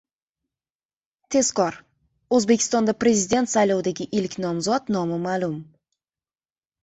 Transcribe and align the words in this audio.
Tezkor! 1.33 1.75
O‘zbekistonda 2.37 2.95
prezident 3.05 3.51
saylovidagi 3.53 4.07
ilk 4.21 4.37
nomzod 4.47 4.89
nomi 4.97 5.19
ma’lum 5.27 5.55